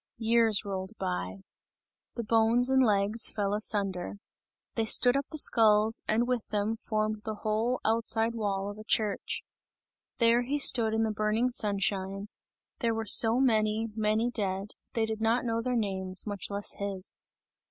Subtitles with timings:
[0.17, 1.41] Years rolled by.
[2.15, 4.15] The bones and legs fell asunder.
[4.73, 8.83] They stood up the skulls, and with them, formed the whole outside wall of a
[8.83, 9.43] church.
[10.17, 12.29] There he stood in the burning sunshine;
[12.79, 17.19] there were so many, many dead, they did not know their names, much less his.